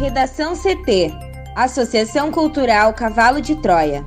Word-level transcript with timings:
Redação 0.00 0.54
CT 0.56 1.12
Associação 1.54 2.32
Cultural 2.32 2.94
Cavalo 2.94 3.38
de 3.38 3.54
Troia. 3.56 4.02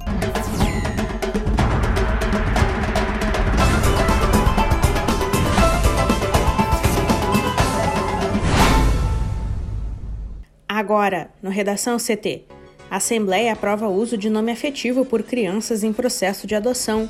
Agora, 10.68 11.30
no 11.44 11.52
Redação 11.52 11.98
CT. 11.98 12.46
A 12.90 12.96
Assembleia 12.96 13.54
aprova 13.54 13.88
o 13.88 13.94
uso 13.94 14.18
de 14.18 14.32
nome 14.32 14.52
afetivo 14.52 15.06
por 15.06 15.22
crianças 15.22 15.84
em 15.84 15.94
processo 15.94 16.48
de 16.48 16.56
adoção. 16.56 17.08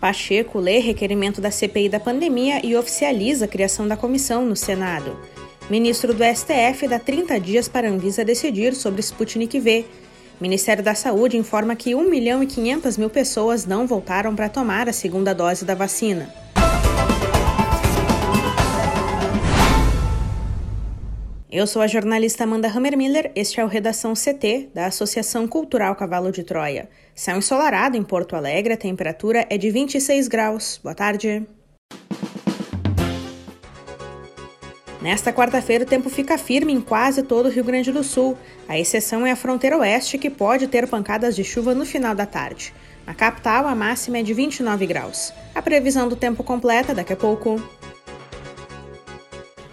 Pacheco 0.00 0.60
lê 0.60 0.78
requerimento 0.78 1.40
da 1.40 1.50
CPI 1.50 1.88
da 1.88 1.98
pandemia 1.98 2.64
e 2.64 2.76
oficializa 2.76 3.46
a 3.46 3.48
criação 3.48 3.88
da 3.88 3.96
comissão 3.96 4.44
no 4.44 4.54
Senado. 4.54 5.18
Ministro 5.70 6.12
do 6.12 6.24
STF 6.24 6.88
dá 6.88 6.98
30 6.98 7.38
dias 7.38 7.68
para 7.68 7.86
a 7.86 7.92
Anvisa 7.92 8.24
decidir 8.24 8.74
sobre 8.74 9.00
Sputnik 9.02 9.60
V. 9.60 9.86
Ministério 10.40 10.82
da 10.82 10.96
Saúde 10.96 11.36
informa 11.36 11.76
que 11.76 11.94
1 11.94 12.10
milhão 12.10 12.42
e 12.42 12.46
500 12.48 12.96
mil 12.96 13.08
pessoas 13.08 13.64
não 13.66 13.86
voltaram 13.86 14.34
para 14.34 14.48
tomar 14.48 14.88
a 14.88 14.92
segunda 14.92 15.32
dose 15.32 15.64
da 15.64 15.76
vacina. 15.76 16.28
Eu 21.48 21.68
sou 21.68 21.82
a 21.82 21.86
jornalista 21.86 22.42
Amanda 22.42 22.66
Hammermiller, 22.66 23.30
este 23.36 23.60
é 23.60 23.64
o 23.64 23.68
Redação 23.68 24.14
CT, 24.14 24.70
da 24.74 24.86
Associação 24.86 25.46
Cultural 25.46 25.94
Cavalo 25.94 26.32
de 26.32 26.42
Troia. 26.42 26.88
Céu 27.14 27.36
ensolarado 27.36 27.96
em 27.96 28.02
Porto 28.02 28.34
Alegre, 28.34 28.74
a 28.74 28.76
temperatura 28.76 29.46
é 29.48 29.56
de 29.56 29.70
26 29.70 30.26
graus. 30.26 30.80
Boa 30.82 30.96
tarde. 30.96 31.46
Nesta 35.00 35.32
quarta-feira, 35.32 35.84
o 35.84 35.86
tempo 35.86 36.10
fica 36.10 36.36
firme 36.36 36.74
em 36.74 36.80
quase 36.80 37.22
todo 37.22 37.46
o 37.46 37.50
Rio 37.50 37.64
Grande 37.64 37.90
do 37.90 38.04
Sul. 38.04 38.36
A 38.68 38.78
exceção 38.78 39.26
é 39.26 39.30
a 39.30 39.36
fronteira 39.36 39.78
oeste, 39.78 40.18
que 40.18 40.28
pode 40.28 40.68
ter 40.68 40.86
pancadas 40.86 41.34
de 41.34 41.42
chuva 41.42 41.74
no 41.74 41.86
final 41.86 42.14
da 42.14 42.26
tarde. 42.26 42.74
Na 43.06 43.14
capital, 43.14 43.66
a 43.66 43.74
máxima 43.74 44.18
é 44.18 44.22
de 44.22 44.34
29 44.34 44.86
graus. 44.86 45.32
A 45.54 45.62
previsão 45.62 46.06
do 46.06 46.16
tempo 46.16 46.44
completa 46.44 46.94
daqui 46.94 47.14
a 47.14 47.16
pouco. 47.16 47.62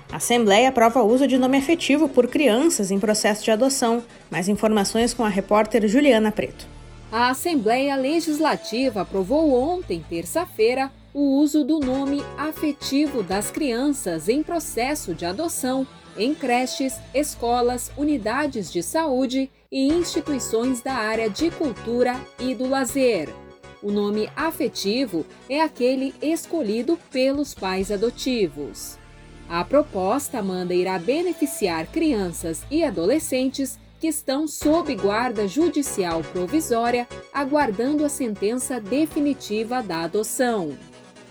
A 0.10 0.16
Assembleia 0.16 0.70
aprova 0.70 1.04
o 1.04 1.14
uso 1.14 1.28
de 1.28 1.38
nome 1.38 1.58
afetivo 1.58 2.08
por 2.08 2.28
crianças 2.28 2.90
em 2.90 2.98
processo 2.98 3.44
de 3.44 3.52
adoção. 3.52 4.02
Mais 4.32 4.48
informações 4.48 5.14
com 5.14 5.26
a 5.26 5.30
repórter 5.30 5.86
Juliana 5.90 6.32
Preto. 6.32 6.66
A 7.12 7.30
Assembleia 7.30 7.96
Legislativa 7.98 9.02
aprovou 9.02 9.54
ontem, 9.54 10.04
terça-feira, 10.10 10.90
o 11.18 11.40
uso 11.40 11.64
do 11.64 11.80
nome 11.80 12.24
afetivo 12.38 13.24
das 13.24 13.50
crianças 13.50 14.30
em 14.30 14.44
processo 14.44 15.16
de 15.16 15.26
adoção 15.26 15.88
em 16.16 16.32
creches, 16.36 16.94
escolas, 17.12 17.92
unidades 17.98 18.72
de 18.72 18.84
saúde 18.84 19.50
e 19.72 19.88
instituições 19.92 20.80
da 20.80 20.94
área 20.94 21.28
de 21.28 21.50
cultura 21.50 22.16
e 22.40 22.54
do 22.54 22.70
lazer. 22.70 23.34
O 23.82 23.92
nome 23.92 24.30
afetivo 24.36 25.26
é 25.50 25.60
aquele 25.60 26.14
escolhido 26.22 27.00
pelos 27.10 27.52
pais 27.52 27.92
adotivos. 27.92 29.00
A 29.50 29.66
proposta 29.66 30.40
manda 30.44 30.76
irá 30.76 31.00
beneficiar 31.00 31.88
crianças 31.88 32.62
e 32.70 32.84
adolescentes 32.84 33.80
que 34.00 34.06
estão 34.06 34.48
sob 34.48 34.94
guarda 34.94 35.48
judicial 35.48 36.22
provisória, 36.32 37.08
aguardando 37.34 38.06
a 38.06 38.10
sentença 38.10 38.80
definitiva 38.80 39.82
da 39.82 40.02
adoção. 40.02 40.78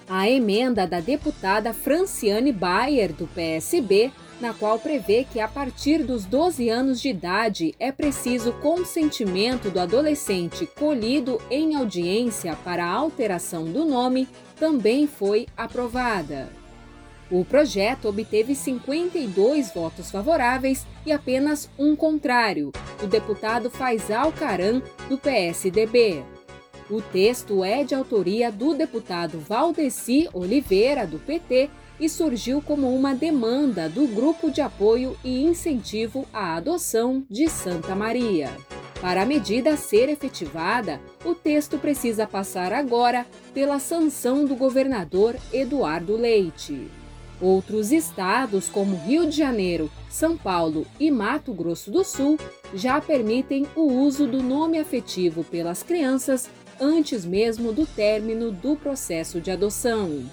A 0.08 0.30
emenda 0.30 0.86
da 0.86 1.00
deputada 1.00 1.74
Franciane 1.74 2.52
Bayer, 2.52 3.12
do 3.12 3.26
PSB, 3.26 4.12
na 4.40 4.54
qual 4.54 4.78
prevê 4.78 5.24
que 5.24 5.40
a 5.40 5.48
partir 5.48 6.04
dos 6.04 6.24
12 6.24 6.68
anos 6.68 7.00
de 7.00 7.08
idade 7.08 7.74
é 7.80 7.90
preciso 7.90 8.52
consentimento 8.54 9.68
do 9.68 9.80
adolescente 9.80 10.64
colhido 10.78 11.40
em 11.50 11.74
audiência 11.74 12.54
para 12.62 12.84
a 12.84 12.92
alteração 12.92 13.64
do 13.64 13.84
nome, 13.84 14.28
também 14.54 15.08
foi 15.08 15.46
aprovada. 15.56 16.48
O 17.28 17.44
projeto 17.44 18.08
obteve 18.08 18.54
52 18.54 19.74
votos 19.74 20.12
favoráveis 20.12 20.86
e 21.04 21.10
apenas 21.10 21.68
um 21.76 21.96
contrário, 21.96 22.70
do 23.00 23.08
deputado 23.08 23.68
Faisal 23.68 24.30
Caran, 24.30 24.80
do 25.08 25.18
PSDB. 25.18 26.35
O 26.88 27.02
texto 27.02 27.64
é 27.64 27.82
de 27.82 27.96
autoria 27.96 28.52
do 28.52 28.72
deputado 28.72 29.40
Valdeci 29.40 30.28
Oliveira, 30.32 31.04
do 31.04 31.18
PT, 31.18 31.68
e 31.98 32.08
surgiu 32.08 32.62
como 32.62 32.94
uma 32.94 33.14
demanda 33.14 33.88
do 33.88 34.06
Grupo 34.06 34.50
de 34.50 34.60
Apoio 34.60 35.16
e 35.24 35.42
Incentivo 35.42 36.26
à 36.32 36.54
Adoção 36.54 37.24
de 37.28 37.48
Santa 37.48 37.94
Maria. 37.96 38.50
Para 39.00 39.22
a 39.22 39.26
medida 39.26 39.76
ser 39.76 40.08
efetivada, 40.08 41.00
o 41.24 41.34
texto 41.34 41.76
precisa 41.76 42.26
passar 42.26 42.72
agora 42.72 43.26
pela 43.52 43.78
sanção 43.78 44.44
do 44.44 44.54
governador 44.54 45.36
Eduardo 45.52 46.16
Leite. 46.16 46.88
Outros 47.40 47.92
estados, 47.92 48.68
como 48.68 48.96
Rio 48.96 49.26
de 49.26 49.36
Janeiro, 49.36 49.90
São 50.08 50.36
Paulo 50.36 50.86
e 50.98 51.10
Mato 51.10 51.52
Grosso 51.52 51.90
do 51.90 52.04
Sul, 52.04 52.38
já 52.74 53.00
permitem 53.00 53.66
o 53.74 53.82
uso 53.82 54.26
do 54.26 54.42
nome 54.42 54.78
afetivo 54.78 55.44
pelas 55.44 55.82
crianças 55.82 56.48
antes 56.80 57.24
mesmo 57.24 57.72
do 57.72 57.86
término 57.86 58.50
do 58.50 58.76
processo 58.76 59.40
de 59.40 59.50
adoção. 59.50 60.24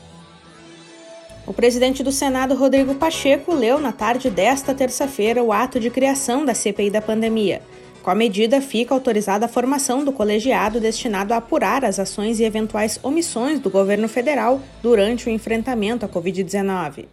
O 1.45 1.53
presidente 1.53 2.03
do 2.03 2.11
Senado, 2.11 2.55
Rodrigo 2.55 2.95
Pacheco, 2.95 3.53
leu 3.53 3.77
na 3.77 3.91
tarde 3.91 4.29
desta 4.29 4.73
terça-feira 4.73 5.43
o 5.43 5.51
ato 5.51 5.79
de 5.79 5.89
criação 5.89 6.45
da 6.45 6.53
CPI 6.53 6.89
da 6.89 7.01
pandemia. 7.01 7.61
Com 8.01 8.09
a 8.09 8.15
medida, 8.15 8.61
fica 8.61 8.93
autorizada 8.93 9.45
a 9.45 9.49
formação 9.49 10.03
do 10.03 10.11
colegiado 10.11 10.79
destinado 10.79 11.33
a 11.33 11.37
apurar 11.37 11.85
as 11.85 11.99
ações 11.99 12.39
e 12.39 12.43
eventuais 12.43 12.99
omissões 13.03 13.59
do 13.59 13.69
governo 13.69 14.07
federal 14.07 14.61
durante 14.81 15.27
o 15.27 15.31
enfrentamento 15.31 16.05
à 16.05 16.09
Covid-19. 16.09 17.05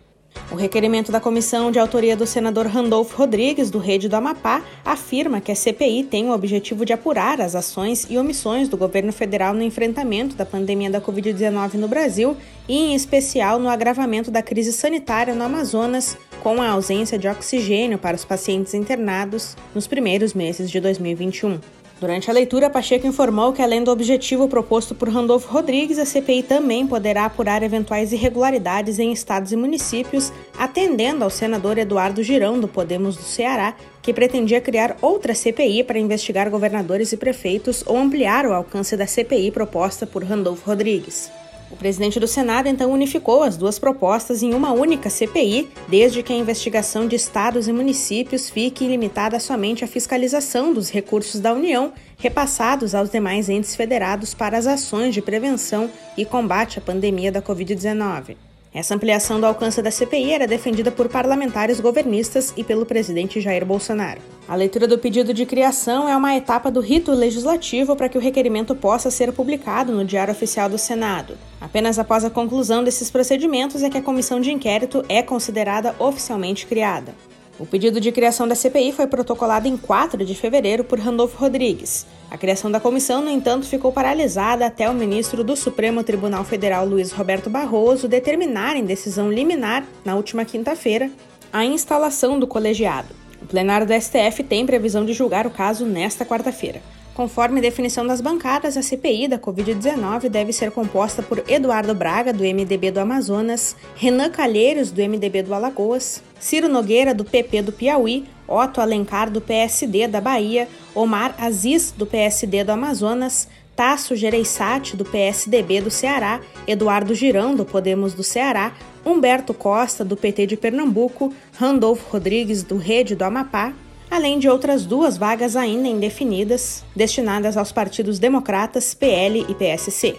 O 0.51 0.57
requerimento 0.57 1.13
da 1.13 1.21
comissão 1.21 1.71
de 1.71 1.79
autoria 1.79 2.17
do 2.17 2.27
senador 2.27 2.67
Randolfo 2.67 3.17
Rodrigues, 3.17 3.71
do 3.71 3.79
Rede 3.79 4.09
do 4.09 4.17
Amapá, 4.17 4.63
afirma 4.85 5.41
que 5.41 5.53
a 5.53 5.55
CPI 5.55 6.05
tem 6.05 6.29
o 6.29 6.33
objetivo 6.33 6.85
de 6.85 6.93
apurar 6.93 7.41
as 7.41 7.55
ações 7.55 8.07
e 8.11 8.19
omissões 8.19 8.69
do 8.69 8.77
governo 8.77 9.13
federal 9.13 9.55
no 9.55 9.63
enfrentamento 9.63 10.35
da 10.35 10.45
pandemia 10.45 10.91
da 10.91 11.01
Covid-19 11.01 11.75
no 11.75 11.87
Brasil 11.87 12.37
e, 12.69 12.77
em 12.77 12.95
especial, 12.95 13.61
no 13.61 13.69
agravamento 13.69 14.31
da 14.31 14.43
crise 14.43 14.73
sanitária 14.73 15.35
no 15.35 15.45
Amazonas, 15.45 16.19
com 16.43 16.61
a 16.61 16.71
ausência 16.71 17.19
de 17.19 17.29
oxigênio 17.29 17.99
para 17.99 18.17
os 18.17 18.25
pacientes 18.25 18.75
internados 18.75 19.57
nos 19.75 19.87
primeiros 19.87 20.35
meses 20.35 20.71
de 20.71 20.81
2021. 20.81 21.80
Durante 22.01 22.31
a 22.31 22.33
leitura, 22.33 22.71
Pacheco 22.71 23.07
informou 23.07 23.53
que, 23.53 23.61
além 23.61 23.85
do 23.85 23.91
objetivo 23.91 24.49
proposto 24.49 24.95
por 24.95 25.11
Randolfo 25.11 25.53
Rodrigues, 25.53 25.99
a 25.99 26.07
CPI 26.07 26.45
também 26.45 26.87
poderá 26.87 27.27
apurar 27.27 27.63
eventuais 27.63 28.11
irregularidades 28.11 28.99
em 28.99 29.13
estados 29.13 29.53
e 29.53 29.57
municípios, 29.57 30.33
atendendo 30.59 31.25
ao 31.25 31.29
senador 31.29 31.77
Eduardo 31.77 32.23
Girão, 32.23 32.59
do 32.59 32.67
Podemos 32.67 33.17
do 33.17 33.23
Ceará, 33.23 33.77
que 34.01 34.15
pretendia 34.15 34.63
criar 34.63 34.97
outra 35.03 35.35
CPI 35.35 35.85
para 35.85 35.99
investigar 35.99 36.49
governadores 36.49 37.13
e 37.13 37.19
prefeitos 37.19 37.85
ou 37.87 37.99
ampliar 37.99 38.47
o 38.47 38.55
alcance 38.55 38.97
da 38.97 39.07
CPI 39.07 39.51
proposta 39.51 40.07
por 40.07 40.25
Randolfo 40.25 40.71
Rodrigues. 40.71 41.31
O 41.71 41.77
presidente 41.77 42.19
do 42.19 42.27
Senado 42.27 42.69
então 42.69 42.91
unificou 42.91 43.45
as 43.45 43.57
duas 43.57 43.79
propostas 43.79 44.43
em 44.43 44.53
uma 44.53 44.73
única 44.73 45.09
CPI, 45.09 45.71
desde 45.89 46.23
que 46.23 46.33
a 46.33 46.37
investigação 46.37 47.07
de 47.07 47.15
estados 47.15 47.69
e 47.69 47.73
municípios 47.73 48.51
fique 48.51 48.87
limitada 48.87 49.39
somente 49.39 49.85
à 49.85 49.87
fiscalização 49.87 50.75
dos 50.75 50.91
recursos 50.91 51.41
da 51.41 51.55
União 51.55 51.93
repassados 52.19 52.95
aos 52.95 53.09
demais 53.09 53.49
entes 53.49 53.77
federados 53.77 54.35
para 54.35 54.59
as 54.59 54.67
ações 54.67 55.15
de 55.15 55.23
prevenção 55.23 55.91
e 56.17 56.25
combate 56.25 56.79
à 56.79 56.83
pandemia 56.83 57.31
da 57.31 57.41
Covid-19. 57.41 58.50
Essa 58.73 58.95
ampliação 58.95 59.41
do 59.41 59.47
alcance 59.47 59.83
da 59.83 59.91
CPI 59.91 60.31
era 60.33 60.47
defendida 60.47 60.93
por 60.93 61.09
parlamentares 61.09 61.81
governistas 61.81 62.55
e 62.57 62.63
pelo 62.63 62.87
presidente 62.87 63.41
Jair 63.41 63.67
Bolsonaro. 63.67 64.21
A 64.47 64.55
leitura 64.55 64.87
do 64.87 64.97
pedido 64.97 65.35
de 65.35 65.45
criação 65.45 66.09
é 66.09 66.17
uma 66.17 66.37
etapa 66.37 66.71
do 66.71 66.81
rito 66.81 67.11
legislativo 67.11 67.97
para 67.97 68.09
que 68.09 68.17
o 68.17 68.21
requerimento 68.21 68.77
possa 68.77 69.11
ser 69.11 69.33
publicado 69.33 69.93
no 69.93 70.05
Diário 70.05 70.33
Oficial 70.33 70.69
do 70.69 70.79
Senado. 70.79 71.37
Apenas 71.61 71.99
após 71.99 72.25
a 72.25 72.31
conclusão 72.31 72.85
desses 72.85 73.11
procedimentos 73.11 73.83
é 73.83 73.91
que 73.91 73.99
a 73.99 74.03
comissão 74.03 74.41
de 74.41 74.53
inquérito 74.53 75.05
é 75.09 75.21
considerada 75.21 75.97
oficialmente 75.99 76.65
criada. 76.65 77.13
O 77.59 77.67
pedido 77.67 78.01
de 78.01 78.13
criação 78.13 78.47
da 78.47 78.55
CPI 78.55 78.93
foi 78.93 79.09
protocolado 79.09 79.67
em 79.67 79.77
4 79.77 80.25
de 80.25 80.35
fevereiro 80.37 80.85
por 80.85 81.01
Randolfo 81.01 81.37
Rodrigues. 81.37 82.07
A 82.31 82.39
criação 82.39 82.71
da 82.71 82.79
comissão, 82.79 83.21
no 83.21 83.29
entanto, 83.29 83.67
ficou 83.67 83.91
paralisada 83.91 84.65
até 84.65 84.89
o 84.89 84.95
ministro 84.95 85.43
do 85.43 85.57
Supremo 85.57 86.05
Tribunal 86.05 86.45
Federal, 86.45 86.87
Luiz 86.87 87.11
Roberto 87.11 87.51
Barroso, 87.51 88.07
determinar 88.07 88.77
em 88.77 88.85
decisão 88.85 89.33
liminar, 89.33 89.85
na 90.05 90.15
última 90.15 90.45
quinta-feira, 90.45 91.11
a 91.53 91.65
instalação 91.65 92.39
do 92.39 92.47
colegiado. 92.47 93.09
O 93.43 93.47
plenário 93.47 93.85
do 93.85 93.93
STF 93.93 94.45
tem 94.45 94.65
previsão 94.65 95.05
de 95.05 95.13
julgar 95.13 95.45
o 95.45 95.51
caso 95.51 95.85
nesta 95.85 96.25
quarta-feira. 96.25 96.81
Conforme 97.15 97.61
definição 97.61 98.07
das 98.07 98.21
bancadas, 98.21 98.77
a 98.77 98.83
CPI 98.83 99.27
da 99.27 99.39
Covid-19 99.39 100.29
deve 100.29 100.53
ser 100.53 100.71
composta 100.71 101.23
por 101.23 101.43
Eduardo 101.49 101.95
Braga, 101.95 102.33
do 102.33 102.45
MDB 102.45 102.93
do 102.93 103.01
Amazonas, 103.01 103.75
Renan 103.97 104.31
Calheiros, 104.31 104.93
do 104.93 105.03
MDB 105.03 105.43
do 105.43 105.53
Alagoas, 105.53 106.23
Ciro 106.39 106.69
Nogueira, 106.69 107.13
do 107.13 107.25
PP 107.25 107.63
do 107.63 107.73
Piauí, 107.73 108.25
Otto 108.51 108.81
Alencar, 108.81 109.31
do 109.31 109.41
PSD 109.41 110.09
da 110.09 110.21
Bahia, 110.21 110.69
Omar 110.95 111.35
Aziz, 111.39 111.95
do 111.97 112.05
PSD 112.05 112.65
do 112.65 112.73
Amazonas, 112.73 113.49
Tasso 113.77 114.17
Gereissati, 114.17 114.97
do 114.97 115.05
PSDB 115.05 115.81
do 115.81 115.91
Ceará, 115.91 116.41
Eduardo 116.67 117.15
Girão, 117.15 117.55
do 117.55 117.65
Podemos 117.65 118.13
do 118.13 118.23
Ceará, 118.23 118.75
Humberto 119.07 119.55
Costa, 119.55 120.05
do 120.05 120.17
PT 120.17 120.49
de 120.49 120.57
Pernambuco, 120.57 121.33
Randolfo 121.57 122.11
Rodrigues, 122.11 122.63
do 122.63 122.77
Rede 122.77 123.15
do 123.15 123.23
Amapá, 123.25 123.73
além 124.11 124.39
de 124.39 124.49
outras 124.49 124.85
duas 124.85 125.17
vagas 125.17 125.57
ainda 125.57 125.89
indefinidas, 125.89 126.85
destinadas 126.95 127.57
aos 127.57 127.73
partidos 127.73 128.19
democratas, 128.19 128.93
PL 128.93 129.47
e 129.49 129.55
PSC. 129.55 130.17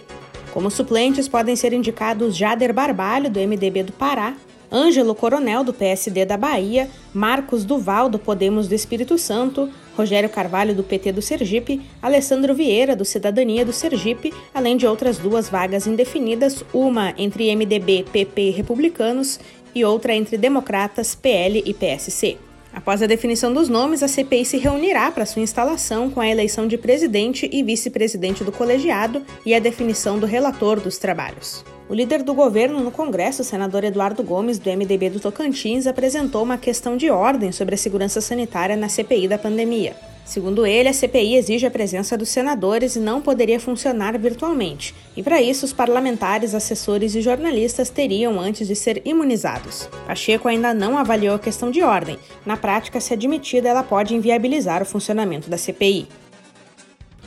Como 0.52 0.70
suplentes 0.70 1.28
podem 1.28 1.54
ser 1.54 1.72
indicados 1.72 2.36
Jader 2.36 2.74
Barbalho, 2.74 3.30
do 3.30 3.38
MDB 3.38 3.84
do 3.84 3.92
Pará, 3.92 4.34
Ângelo 4.72 5.14
Coronel, 5.14 5.62
do 5.62 5.74
PSD 5.74 6.24
da 6.24 6.36
Bahia, 6.36 6.88
Marcos 7.12 7.64
Duval, 7.64 8.08
do 8.08 8.18
Podemos 8.18 8.66
do 8.66 8.74
Espírito 8.74 9.18
Santo, 9.18 9.68
Rogério 9.94 10.30
Carvalho, 10.30 10.74
do 10.74 10.82
PT 10.82 11.12
do 11.12 11.20
Sergipe, 11.20 11.82
Alessandro 12.00 12.54
Vieira, 12.54 12.96
do 12.96 13.04
Cidadania 13.04 13.64
do 13.64 13.72
Sergipe, 13.72 14.32
além 14.54 14.76
de 14.76 14.86
outras 14.86 15.18
duas 15.18 15.48
vagas 15.48 15.86
indefinidas, 15.86 16.64
uma 16.72 17.12
entre 17.18 17.54
MDB, 17.54 18.06
PP 18.10 18.42
e 18.42 18.50
Republicanos 18.50 19.38
e 19.74 19.84
outra 19.84 20.14
entre 20.14 20.38
Democratas, 20.38 21.14
PL 21.14 21.62
e 21.66 21.74
PSC. 21.74 22.38
Após 22.72 23.02
a 23.02 23.06
definição 23.06 23.52
dos 23.52 23.68
nomes, 23.68 24.02
a 24.02 24.08
CPI 24.08 24.44
se 24.46 24.56
reunirá 24.56 25.10
para 25.10 25.26
sua 25.26 25.42
instalação 25.42 26.08
com 26.08 26.20
a 26.20 26.28
eleição 26.28 26.66
de 26.66 26.78
presidente 26.78 27.48
e 27.52 27.62
vice-presidente 27.62 28.42
do 28.42 28.50
colegiado 28.50 29.22
e 29.44 29.54
a 29.54 29.58
definição 29.58 30.18
do 30.18 30.24
relator 30.24 30.80
dos 30.80 30.96
trabalhos. 30.96 31.64
O 31.88 31.94
líder 31.94 32.22
do 32.22 32.32
governo 32.32 32.80
no 32.80 32.90
Congresso, 32.90 33.44
senador 33.44 33.84
Eduardo 33.84 34.22
Gomes, 34.22 34.58
do 34.58 34.70
MDB 34.70 35.10
do 35.10 35.20
Tocantins, 35.20 35.86
apresentou 35.86 36.42
uma 36.42 36.56
questão 36.56 36.96
de 36.96 37.10
ordem 37.10 37.52
sobre 37.52 37.74
a 37.74 37.78
segurança 37.78 38.20
sanitária 38.22 38.76
na 38.76 38.88
CPI 38.88 39.28
da 39.28 39.36
pandemia. 39.36 39.94
Segundo 40.24 40.64
ele, 40.64 40.88
a 40.88 40.92
CPI 40.92 41.34
exige 41.34 41.66
a 41.66 41.70
presença 41.70 42.16
dos 42.16 42.28
senadores 42.28 42.96
e 42.96 43.00
não 43.00 43.20
poderia 43.20 43.58
funcionar 43.58 44.16
virtualmente, 44.18 44.94
e 45.16 45.22
para 45.22 45.42
isso 45.42 45.64
os 45.66 45.72
parlamentares, 45.72 46.54
assessores 46.54 47.14
e 47.14 47.20
jornalistas 47.20 47.90
teriam 47.90 48.38
antes 48.38 48.68
de 48.68 48.76
ser 48.76 49.02
imunizados. 49.04 49.88
Pacheco 50.06 50.48
ainda 50.48 50.72
não 50.72 50.96
avaliou 50.96 51.34
a 51.34 51.40
questão 51.40 51.70
de 51.70 51.82
ordem. 51.82 52.18
Na 52.46 52.56
prática, 52.56 53.00
se 53.00 53.12
admitida, 53.12 53.68
ela 53.68 53.82
pode 53.82 54.14
inviabilizar 54.14 54.80
o 54.80 54.86
funcionamento 54.86 55.50
da 55.50 55.58
CPI. 55.58 56.06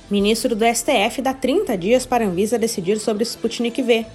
Ministro 0.10 0.56
do 0.56 0.64
STF 0.66 1.22
dá 1.22 1.34
30 1.34 1.78
dias 1.78 2.06
para 2.06 2.24
a 2.24 2.28
Anvisa 2.28 2.58
decidir 2.58 3.00
sobre 3.00 3.24
Sputnik 3.24 3.82
V. 3.82 4.06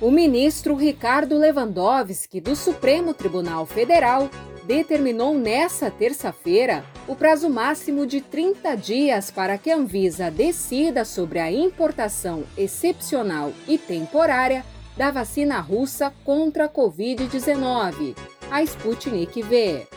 O 0.00 0.10
ministro 0.10 0.74
Ricardo 0.74 1.36
Lewandowski, 1.36 2.40
do 2.40 2.56
Supremo 2.56 3.12
Tribunal 3.12 3.66
Federal, 3.66 4.30
determinou 4.70 5.34
nesta 5.34 5.90
terça-feira 5.90 6.84
o 7.08 7.16
prazo 7.16 7.50
máximo 7.50 8.06
de 8.06 8.20
30 8.20 8.76
dias 8.76 9.28
para 9.28 9.58
que 9.58 9.68
a 9.68 9.76
Anvisa 9.76 10.30
decida 10.30 11.04
sobre 11.04 11.40
a 11.40 11.50
importação 11.50 12.44
excepcional 12.56 13.52
e 13.66 13.76
temporária 13.76 14.64
da 14.96 15.10
vacina 15.10 15.58
russa 15.58 16.14
contra 16.24 16.66
a 16.66 16.68
Covid-19, 16.68 18.16
a 18.48 18.62
Sputnik 18.62 19.42
V. 19.42 19.88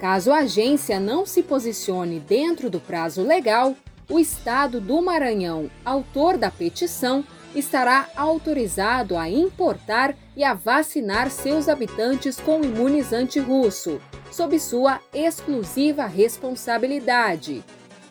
Caso 0.00 0.32
a 0.32 0.38
agência 0.38 0.98
não 0.98 1.24
se 1.24 1.40
posicione 1.40 2.18
dentro 2.18 2.68
do 2.68 2.80
prazo 2.80 3.22
legal, 3.22 3.76
o 4.10 4.18
Estado 4.18 4.80
do 4.80 5.00
Maranhão, 5.00 5.70
autor 5.84 6.36
da 6.36 6.50
petição, 6.50 7.24
estará 7.54 8.08
autorizado 8.16 9.16
a 9.16 9.28
importar 9.28 10.16
e 10.36 10.42
a 10.42 10.54
vacinar 10.54 11.30
seus 11.30 11.68
habitantes 11.68 12.38
com 12.40 12.62
imunizante 12.62 13.38
russo, 13.38 14.00
sob 14.30 14.58
sua 14.58 15.00
exclusiva 15.12 16.06
responsabilidade. 16.06 17.64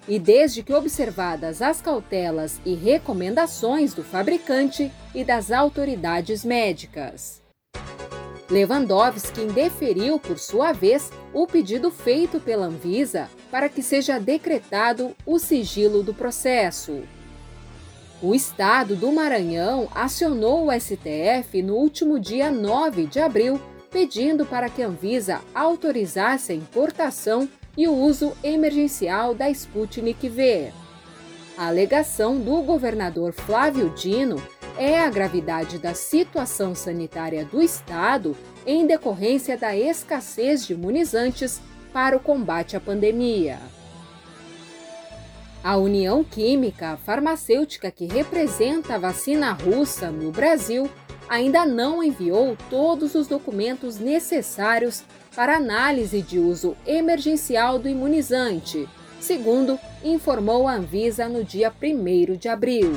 E 0.07 0.19
desde 0.19 0.63
que 0.63 0.73
observadas 0.73 1.61
as 1.61 1.81
cautelas 1.81 2.59
e 2.65 2.73
recomendações 2.73 3.93
do 3.93 4.03
fabricante 4.03 4.91
e 5.15 5.23
das 5.23 5.51
autoridades 5.51 6.43
médicas. 6.43 7.41
Lewandowski 8.49 9.41
indeferiu, 9.41 10.19
por 10.19 10.37
sua 10.37 10.73
vez, 10.73 11.09
o 11.33 11.47
pedido 11.47 11.89
feito 11.89 12.39
pela 12.39 12.67
Anvisa 12.67 13.29
para 13.49 13.69
que 13.69 13.81
seja 13.81 14.19
decretado 14.19 15.15
o 15.25 15.39
sigilo 15.39 16.03
do 16.03 16.13
processo. 16.13 17.03
O 18.23 18.33
estado 18.33 18.95
do 18.95 19.11
Maranhão 19.11 19.89
acionou 19.93 20.69
o 20.69 20.71
STF 20.71 21.61
no 21.61 21.75
último 21.75 22.17
dia 22.17 22.49
9 22.49 23.05
de 23.05 23.19
abril, 23.19 23.59
pedindo 23.91 24.45
para 24.45 24.69
que 24.69 24.81
a 24.81 24.87
Anvisa 24.87 25.41
autorizasse 25.53 26.53
a 26.53 26.55
importação 26.55 27.49
e 27.77 27.85
o 27.85 27.93
uso 27.93 28.31
emergencial 28.41 29.35
da 29.35 29.49
Sputnik 29.49 30.29
V. 30.29 30.71
A 31.57 31.67
alegação 31.67 32.39
do 32.39 32.61
governador 32.61 33.33
Flávio 33.33 33.89
Dino 33.89 34.41
é 34.77 35.01
a 35.01 35.09
gravidade 35.09 35.77
da 35.77 35.93
situação 35.93 36.73
sanitária 36.73 37.43
do 37.43 37.61
estado 37.61 38.37
em 38.65 38.87
decorrência 38.87 39.57
da 39.57 39.75
escassez 39.75 40.65
de 40.65 40.71
imunizantes 40.71 41.59
para 41.91 42.15
o 42.15 42.21
combate 42.21 42.77
à 42.77 42.79
pandemia. 42.79 43.59
A 45.63 45.77
União 45.77 46.25
Química 46.25 46.97
Farmacêutica, 47.05 47.89
que 47.89 48.05
representa 48.05 48.95
a 48.95 48.97
vacina 48.97 49.53
russa 49.53 50.11
no 50.11 50.29
Brasil, 50.29 50.89
ainda 51.29 51.65
não 51.65 52.03
enviou 52.03 52.57
todos 52.69 53.15
os 53.15 53.27
documentos 53.27 53.97
necessários 53.97 55.05
para 55.33 55.55
análise 55.55 56.21
de 56.21 56.37
uso 56.37 56.75
emergencial 56.85 57.79
do 57.79 57.87
imunizante, 57.87 58.89
segundo 59.21 59.79
informou 60.03 60.67
a 60.67 60.75
Anvisa 60.75 61.29
no 61.29 61.45
dia 61.45 61.71
1 61.81 62.35
de 62.35 62.49
abril. 62.49 62.91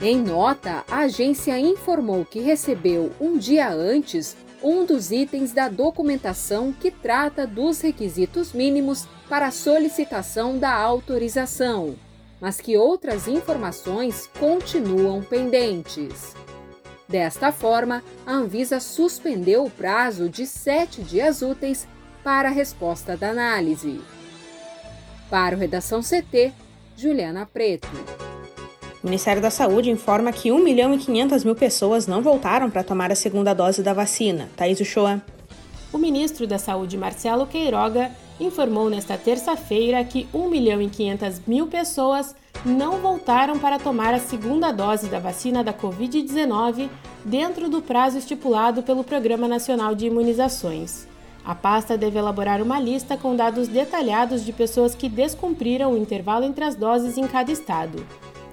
Em 0.00 0.16
nota, 0.16 0.82
a 0.90 1.00
agência 1.00 1.58
informou 1.58 2.24
que 2.24 2.40
recebeu 2.40 3.12
um 3.20 3.36
dia 3.36 3.70
antes 3.70 4.34
um 4.62 4.84
dos 4.84 5.10
itens 5.10 5.52
da 5.52 5.68
documentação 5.68 6.72
que 6.72 6.90
trata 6.90 7.46
dos 7.46 7.80
requisitos 7.80 8.52
mínimos 8.52 9.06
para 9.28 9.46
a 9.46 9.50
solicitação 9.50 10.58
da 10.58 10.74
autorização, 10.74 11.96
mas 12.40 12.60
que 12.60 12.76
outras 12.76 13.28
informações 13.28 14.28
continuam 14.38 15.22
pendentes. 15.22 16.34
Desta 17.08 17.50
forma, 17.50 18.04
a 18.24 18.32
Anvisa 18.32 18.78
suspendeu 18.78 19.64
o 19.64 19.70
prazo 19.70 20.28
de 20.28 20.46
sete 20.46 21.02
dias 21.02 21.42
úteis 21.42 21.86
para 22.22 22.48
a 22.48 22.52
resposta 22.52 23.16
da 23.16 23.30
análise. 23.30 24.00
Para 25.28 25.56
o 25.56 25.58
Redação 25.58 26.00
CT, 26.02 26.52
Juliana 26.96 27.46
Preto. 27.46 27.88
O 29.02 29.06
Ministério 29.06 29.40
da 29.40 29.50
Saúde 29.50 29.90
informa 29.90 30.30
que 30.30 30.52
1 30.52 30.62
milhão 30.62 30.92
e 30.92 30.98
500 30.98 31.42
mil 31.42 31.54
pessoas 31.54 32.06
não 32.06 32.20
voltaram 32.20 32.70
para 32.70 32.84
tomar 32.84 33.10
a 33.10 33.14
segunda 33.14 33.54
dose 33.54 33.82
da 33.82 33.94
vacina. 33.94 34.50
Thaís 34.54 34.78
Uchoa. 34.78 35.22
O 35.90 35.96
ministro 35.96 36.46
da 36.46 36.58
Saúde, 36.58 36.98
Marcelo 36.98 37.46
Queiroga, 37.46 38.10
informou 38.38 38.90
nesta 38.90 39.16
terça-feira 39.16 40.04
que 40.04 40.28
1 40.34 40.50
milhão 40.50 40.82
e 40.82 40.88
500 40.90 41.40
mil 41.46 41.66
pessoas 41.66 42.34
não 42.64 42.98
voltaram 42.98 43.58
para 43.58 43.78
tomar 43.78 44.12
a 44.12 44.18
segunda 44.18 44.70
dose 44.70 45.08
da 45.08 45.18
vacina 45.18 45.64
da 45.64 45.72
Covid-19 45.72 46.90
dentro 47.24 47.70
do 47.70 47.80
prazo 47.80 48.18
estipulado 48.18 48.82
pelo 48.82 49.02
Programa 49.02 49.48
Nacional 49.48 49.94
de 49.94 50.06
Imunizações. 50.06 51.08
A 51.42 51.54
pasta 51.54 51.96
deve 51.96 52.18
elaborar 52.18 52.60
uma 52.60 52.78
lista 52.78 53.16
com 53.16 53.34
dados 53.34 53.66
detalhados 53.66 54.44
de 54.44 54.52
pessoas 54.52 54.94
que 54.94 55.08
descumpriram 55.08 55.94
o 55.94 55.96
intervalo 55.96 56.44
entre 56.44 56.64
as 56.64 56.74
doses 56.74 57.16
em 57.16 57.26
cada 57.26 57.50
estado. 57.50 58.04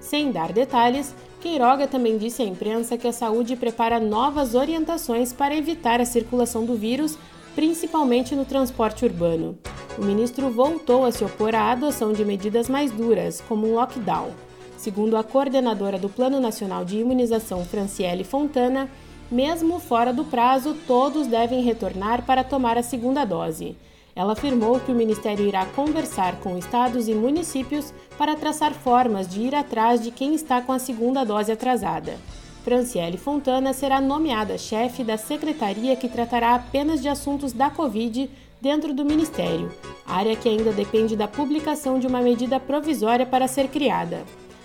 Sem 0.08 0.32
dar 0.32 0.52
detalhes, 0.52 1.14
Queiroga 1.42 1.88
também 1.88 2.18
disse 2.18 2.42
à 2.42 2.46
imprensa 2.46 2.98
que 2.98 3.08
a 3.08 3.14
saúde 3.14 3.56
prepara 3.56 4.00
novas 4.00 4.56
orientações 4.56 5.32
para 5.32 5.56
evitar 5.56 6.02
a 6.02 6.06
circulação 6.06 6.66
do 6.66 6.76
vírus, 6.76 7.18
principalmente 7.56 8.36
no 8.36 8.46
transporte 8.46 9.06
urbano 9.06 9.58
o 9.98 10.06
ministro 10.06 10.50
voltou 10.52 11.06
a 11.06 11.12
se 11.12 11.24
opor 11.24 11.56
à 11.56 11.72
adoção 11.72 12.14
de 12.14 12.24
medidas 12.24 12.70
mais 12.70 12.92
duras, 12.92 13.42
como 13.42 13.68
um 13.68 13.74
lockdown. 13.74 14.30
Segundo 14.78 15.18
a 15.18 15.24
coordenadora 15.24 15.98
do 15.98 16.08
Plano 16.08 16.40
Nacional 16.40 16.86
de 16.86 17.00
Imunização, 17.00 17.66
Franciele 17.66 18.24
Fontana, 18.24 18.88
mesmo 19.32 19.80
fora 19.80 20.14
do 20.14 20.24
prazo, 20.24 20.76
todos 20.86 21.26
devem 21.26 21.64
retornar 21.64 22.24
para 22.26 22.44
tomar 22.44 22.78
a 22.78 22.84
segunda 22.84 23.26
dose. 23.26 23.76
Ela 24.18 24.34
afirmou 24.34 24.80
que 24.80 24.92
o 24.92 24.96
Ministério 24.96 25.46
irá 25.46 25.64
conversar 25.68 26.40
com 26.40 26.58
estados 26.58 27.08
e 27.08 27.14
municípios 27.14 27.94
para 28.18 28.36
traçar 28.36 28.74
formas 28.74 29.28
de 29.28 29.42
ir 29.42 29.54
atrás 29.54 30.02
de 30.02 30.10
quem 30.10 30.34
está 30.34 30.60
com 30.60 30.72
a 30.72 30.80
segunda 30.80 31.24
dose 31.24 31.52
atrasada. 31.52 32.18
Franciele 32.64 33.16
Fontana 33.16 33.74
será 33.74 34.02
nomeada 34.02 34.58
chefe 34.58 35.04
da 35.04 35.18
secretaria 35.18 35.96
que 35.96 36.10
tratará 36.10 36.56
apenas 36.56 37.00
de 37.00 37.08
assuntos 37.08 37.54
da 37.54 37.70
Covid 37.70 38.28
dentro 38.60 38.92
do 38.92 39.06
Ministério. 39.06 39.72
área 40.04 40.36
que 40.36 40.50
ainda 40.50 40.72
depende 40.72 41.16
da 41.16 41.28
publicação 41.28 42.00
de 42.00 42.08
uma 42.08 42.20
medida 42.20 42.60
provisória 42.60 43.26
para 43.26 43.48
ser 43.48 43.68
criada. 43.68 44.24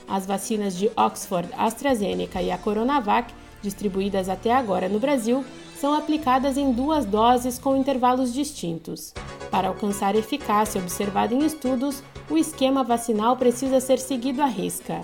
As 0.08 0.24
vacinas 0.24 0.78
de 0.78 0.90
Oxford, 0.96 1.48
AstraZeneca 1.58 2.40
e 2.40 2.50
a 2.50 2.56
Coronavac, 2.56 3.34
distribuídas 3.60 4.30
até 4.30 4.50
agora 4.50 4.88
no 4.88 4.98
Brasil, 4.98 5.44
são 5.82 5.92
aplicadas 5.94 6.56
em 6.56 6.70
duas 6.70 7.04
doses 7.04 7.58
com 7.58 7.76
intervalos 7.76 8.32
distintos. 8.32 9.12
Para 9.50 9.66
alcançar 9.66 10.14
eficácia 10.14 10.80
observada 10.80 11.34
em 11.34 11.44
estudos, 11.44 12.04
o 12.30 12.38
esquema 12.38 12.84
vacinal 12.84 13.36
precisa 13.36 13.80
ser 13.80 13.98
seguido 13.98 14.40
à 14.40 14.46
risca. 14.46 15.00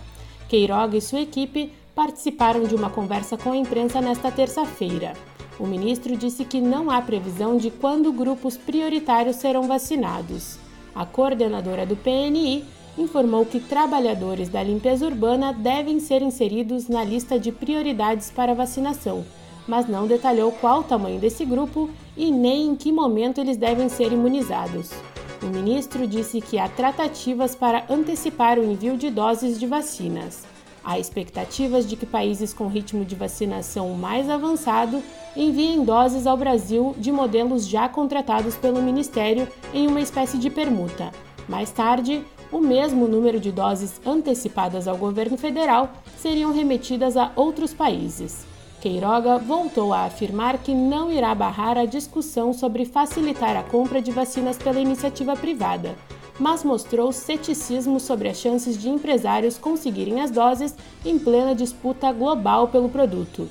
Queiroga 0.48 0.98
e 0.98 1.00
sua 1.00 1.22
equipe 1.22 1.72
participaram 1.94 2.64
de 2.64 2.74
uma 2.74 2.90
conversa 2.90 3.38
com 3.38 3.52
a 3.52 3.56
imprensa 3.56 4.02
nesta 4.02 4.30
terça-feira. 4.30 5.14
O 5.58 5.66
ministro 5.66 6.14
disse 6.14 6.44
que 6.44 6.60
não 6.60 6.90
há 6.90 7.00
previsão 7.00 7.56
de 7.56 7.70
quando 7.70 8.12
grupos 8.12 8.58
prioritários 8.58 9.36
serão 9.36 9.62
vacinados. 9.62 10.58
A 10.94 11.06
coordenadora 11.06 11.86
do 11.86 11.96
PNI 11.96 12.64
informou 12.98 13.46
que 13.46 13.58
trabalhadores 13.58 14.50
da 14.50 14.62
limpeza 14.62 15.06
urbana 15.06 15.54
devem 15.54 15.98
ser 16.00 16.20
inseridos 16.20 16.86
na 16.86 17.02
lista 17.02 17.38
de 17.38 17.50
prioridades 17.50 18.30
para 18.30 18.54
vacinação, 18.54 19.24
mas 19.66 19.88
não 19.88 20.06
detalhou 20.06 20.52
qual 20.52 20.80
o 20.80 20.84
tamanho 20.84 21.18
desse 21.18 21.46
grupo 21.46 21.88
e 22.14 22.30
nem 22.30 22.68
em 22.68 22.76
que 22.76 22.92
momento 22.92 23.40
eles 23.40 23.56
devem 23.56 23.88
ser 23.88 24.12
imunizados. 24.12 24.90
O 25.42 25.46
ministro 25.46 26.06
disse 26.06 26.40
que 26.40 26.56
há 26.56 26.68
tratativas 26.68 27.56
para 27.56 27.84
antecipar 27.90 28.60
o 28.60 28.64
envio 28.64 28.96
de 28.96 29.10
doses 29.10 29.58
de 29.58 29.66
vacinas. 29.66 30.44
Há 30.84 31.00
expectativas 31.00 31.84
de 31.84 31.96
que 31.96 32.06
países 32.06 32.54
com 32.54 32.68
ritmo 32.68 33.04
de 33.04 33.16
vacinação 33.16 33.90
mais 33.94 34.30
avançado 34.30 35.02
enviem 35.36 35.84
doses 35.84 36.28
ao 36.28 36.36
Brasil 36.36 36.94
de 36.96 37.10
modelos 37.10 37.66
já 37.66 37.88
contratados 37.88 38.54
pelo 38.54 38.80
Ministério 38.80 39.48
em 39.74 39.88
uma 39.88 40.00
espécie 40.00 40.38
de 40.38 40.48
permuta. 40.48 41.10
Mais 41.48 41.72
tarde, 41.72 42.22
o 42.52 42.60
mesmo 42.60 43.08
número 43.08 43.40
de 43.40 43.50
doses 43.50 44.00
antecipadas 44.06 44.86
ao 44.86 44.96
governo 44.96 45.36
federal 45.36 45.90
seriam 46.18 46.52
remetidas 46.52 47.16
a 47.16 47.32
outros 47.34 47.74
países. 47.74 48.51
Queiroga 48.82 49.38
voltou 49.38 49.92
a 49.92 50.06
afirmar 50.06 50.58
que 50.58 50.74
não 50.74 51.12
irá 51.12 51.32
barrar 51.36 51.78
a 51.78 51.84
discussão 51.84 52.52
sobre 52.52 52.84
facilitar 52.84 53.56
a 53.56 53.62
compra 53.62 54.02
de 54.02 54.10
vacinas 54.10 54.58
pela 54.58 54.80
iniciativa 54.80 55.36
privada, 55.36 55.94
mas 56.36 56.64
mostrou 56.64 57.12
ceticismo 57.12 58.00
sobre 58.00 58.28
as 58.28 58.38
chances 58.38 58.76
de 58.76 58.88
empresários 58.88 59.56
conseguirem 59.56 60.20
as 60.20 60.32
doses 60.32 60.74
em 61.04 61.16
plena 61.16 61.54
disputa 61.54 62.10
global 62.10 62.66
pelo 62.66 62.88
produto. 62.88 63.48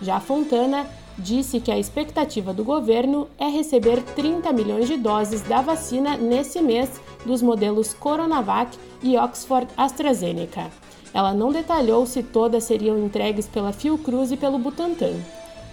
Já 0.00 0.18
Fontana 0.18 0.84
disse 1.16 1.60
que 1.60 1.70
a 1.70 1.78
expectativa 1.78 2.52
do 2.52 2.64
governo 2.64 3.28
é 3.38 3.46
receber 3.46 4.02
30 4.02 4.52
milhões 4.52 4.88
de 4.88 4.96
doses 4.96 5.42
da 5.42 5.60
vacina 5.60 6.16
nesse 6.16 6.60
mês 6.60 7.00
dos 7.24 7.40
modelos 7.40 7.94
Coronavac 7.94 8.76
e 9.00 9.16
Oxford 9.16 9.68
AstraZeneca. 9.76 10.81
Ela 11.14 11.34
não 11.34 11.52
detalhou 11.52 12.06
se 12.06 12.22
todas 12.22 12.64
seriam 12.64 12.98
entregues 12.98 13.46
pela 13.46 13.72
Fiocruz 13.72 14.32
e 14.32 14.36
pelo 14.36 14.58
Butantan. 14.58 15.14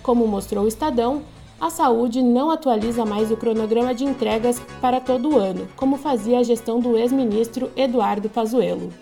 Como 0.04 0.28
mostrou 0.28 0.66
o 0.66 0.68
Estadão, 0.68 1.22
a 1.60 1.70
saúde 1.70 2.22
não 2.22 2.50
atualiza 2.52 3.06
mais 3.06 3.32
o 3.32 3.38
cronograma 3.38 3.94
de 3.94 4.06
entregas 4.06 4.62
para 4.80 5.02
todo 5.02 5.30
o 5.30 5.38
ano, 5.38 5.68
como 5.76 5.98
fazia 5.98 6.40
a 6.40 6.44
gestão 6.44 6.80
do 6.80 6.98
ex-ministro 6.98 7.70
Eduardo 7.76 8.30
Pazuello. 8.30 8.94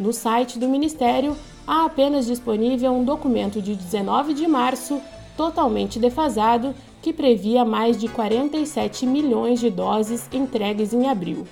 No 0.00 0.12
site 0.12 0.58
do 0.58 0.68
Ministério, 0.68 1.36
há 1.66 1.84
apenas 1.84 2.26
disponível 2.26 2.92
um 2.92 3.04
documento 3.04 3.60
de 3.60 3.74
19 3.74 4.32
de 4.32 4.46
março, 4.46 5.00
totalmente 5.36 5.98
defasado, 5.98 6.74
que 7.02 7.12
previa 7.12 7.64
mais 7.64 7.98
de 7.98 8.08
47 8.08 9.06
milhões 9.06 9.60
de 9.60 9.70
doses 9.70 10.28
entregues 10.32 10.92
em 10.92 11.08
abril. 11.08 11.46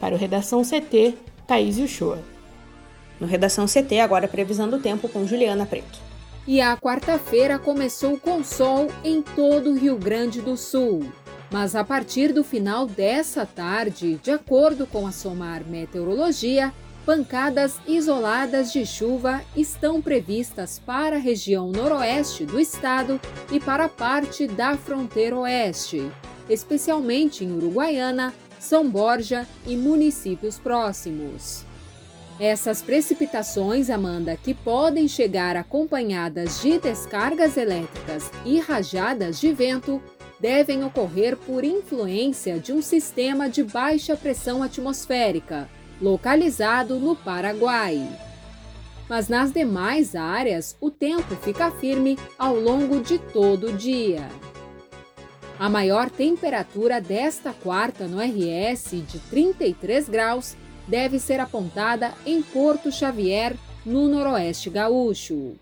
Para 0.00 0.14
o 0.14 0.18
Redação 0.18 0.62
CT, 0.62 1.14
Thaís 1.46 1.78
Uchoa. 1.78 2.35
No 3.20 3.26
Redação 3.26 3.66
CT, 3.66 4.00
agora 4.00 4.28
previsão 4.28 4.68
do 4.68 4.78
tempo 4.78 5.08
com 5.08 5.26
Juliana 5.26 5.66
Preto. 5.66 5.98
E 6.46 6.60
a 6.60 6.76
quarta-feira 6.76 7.58
começou 7.58 8.18
com 8.18 8.44
sol 8.44 8.88
em 9.02 9.20
todo 9.20 9.70
o 9.70 9.76
Rio 9.76 9.96
Grande 9.96 10.40
do 10.40 10.56
Sul. 10.56 11.10
Mas 11.50 11.74
a 11.74 11.84
partir 11.84 12.32
do 12.32 12.44
final 12.44 12.86
dessa 12.86 13.44
tarde, 13.44 14.20
de 14.22 14.30
acordo 14.30 14.86
com 14.86 15.06
a 15.06 15.12
Somar 15.12 15.64
Meteorologia, 15.64 16.72
pancadas 17.04 17.80
isoladas 17.86 18.72
de 18.72 18.86
chuva 18.86 19.40
estão 19.56 20.00
previstas 20.00 20.80
para 20.84 21.16
a 21.16 21.20
região 21.20 21.70
noroeste 21.70 22.44
do 22.44 22.60
estado 22.60 23.20
e 23.50 23.58
para 23.58 23.88
parte 23.88 24.46
da 24.46 24.76
fronteira 24.76 25.36
oeste, 25.36 26.10
especialmente 26.48 27.44
em 27.44 27.52
Uruguaiana, 27.52 28.32
São 28.60 28.88
Borja 28.88 29.46
e 29.66 29.76
municípios 29.76 30.58
próximos. 30.58 31.65
Essas 32.38 32.82
precipitações, 32.82 33.88
Amanda, 33.88 34.36
que 34.36 34.52
podem 34.52 35.08
chegar 35.08 35.56
acompanhadas 35.56 36.60
de 36.60 36.78
descargas 36.78 37.56
elétricas 37.56 38.30
e 38.44 38.60
rajadas 38.60 39.40
de 39.40 39.52
vento, 39.52 40.02
devem 40.38 40.84
ocorrer 40.84 41.34
por 41.34 41.64
influência 41.64 42.58
de 42.58 42.74
um 42.74 42.82
sistema 42.82 43.48
de 43.48 43.64
baixa 43.64 44.14
pressão 44.14 44.62
atmosférica, 44.62 45.66
localizado 46.00 46.98
no 46.98 47.16
Paraguai. 47.16 48.06
Mas 49.08 49.28
nas 49.28 49.50
demais 49.50 50.14
áreas, 50.14 50.76
o 50.78 50.90
tempo 50.90 51.34
fica 51.36 51.70
firme 51.70 52.18
ao 52.38 52.54
longo 52.54 53.00
de 53.00 53.18
todo 53.18 53.68
o 53.68 53.72
dia. 53.72 54.28
A 55.58 55.70
maior 55.70 56.10
temperatura 56.10 57.00
desta 57.00 57.50
quarta 57.50 58.06
no 58.06 58.18
RS, 58.18 58.90
de 58.90 59.18
33 59.30 60.06
graus, 60.06 60.54
deve 60.86 61.18
ser 61.18 61.40
apontada 61.40 62.12
em 62.24 62.42
Porto 62.42 62.90
Xavier, 62.90 63.56
no 63.84 64.08
Noroeste 64.08 64.68
Gaúcho. 64.68 65.54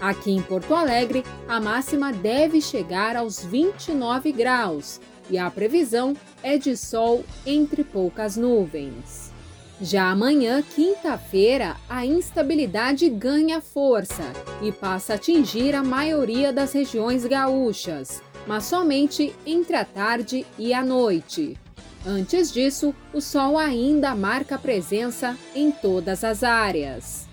Aqui 0.00 0.30
em 0.30 0.42
Porto 0.42 0.74
Alegre, 0.74 1.24
a 1.48 1.60
máxima 1.60 2.12
deve 2.12 2.60
chegar 2.60 3.16
aos 3.16 3.42
29 3.44 4.32
graus 4.32 5.00
e 5.30 5.38
a 5.38 5.50
previsão 5.50 6.14
é 6.42 6.58
de 6.58 6.76
sol 6.76 7.24
entre 7.46 7.82
poucas 7.82 8.36
nuvens. 8.36 9.32
Já 9.80 10.10
amanhã, 10.10 10.62
quinta-feira, 10.62 11.76
a 11.88 12.06
instabilidade 12.06 13.08
ganha 13.08 13.60
força 13.60 14.32
e 14.62 14.70
passa 14.70 15.14
a 15.14 15.16
atingir 15.16 15.74
a 15.74 15.82
maioria 15.82 16.52
das 16.52 16.72
regiões 16.72 17.24
gaúchas, 17.24 18.22
mas 18.46 18.64
somente 18.64 19.34
entre 19.44 19.74
a 19.74 19.84
tarde 19.84 20.46
e 20.58 20.72
a 20.72 20.84
noite. 20.84 21.58
Antes 22.06 22.52
disso, 22.52 22.94
o 23.14 23.20
Sol 23.20 23.58
ainda 23.58 24.14
marca 24.14 24.58
presença 24.58 25.34
em 25.54 25.70
todas 25.70 26.22
as 26.22 26.42
áreas. 26.42 27.26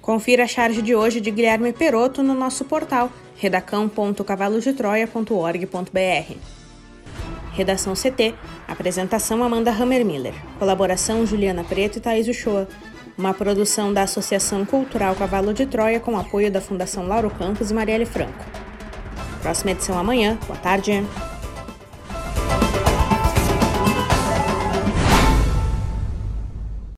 Confira 0.00 0.42
a 0.42 0.48
charge 0.48 0.82
de 0.82 0.96
hoje 0.96 1.20
de 1.20 1.30
Guilherme 1.30 1.72
Peroto 1.72 2.20
no 2.22 2.34
nosso 2.34 2.64
portal 2.64 3.12
redacão.cavalodetroia.org.br. 3.36 6.36
Redação 7.52 7.94
CT, 7.94 8.34
apresentação 8.66 9.44
Amanda 9.44 9.70
Hammermiller, 9.70 10.34
colaboração 10.58 11.24
Juliana 11.24 11.62
Preto 11.62 11.98
e 11.98 12.00
Thaís 12.00 12.26
Uchoa, 12.26 12.66
uma 13.16 13.32
produção 13.34 13.92
da 13.92 14.02
Associação 14.02 14.64
Cultural 14.64 15.14
Cavalo 15.14 15.54
de 15.54 15.66
Troia 15.66 16.00
com 16.00 16.18
apoio 16.18 16.50
da 16.50 16.60
Fundação 16.60 17.06
Lauro 17.06 17.30
Campos 17.30 17.70
e 17.70 17.74
Marielle 17.74 18.06
Franco. 18.06 18.44
Próxima 19.42 19.70
edição 19.72 19.98
amanhã, 19.98 20.38
boa 20.46 20.58
tarde. 20.58 21.04